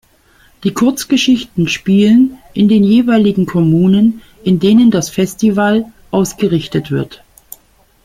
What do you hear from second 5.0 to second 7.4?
Festival ausgerichtet wird.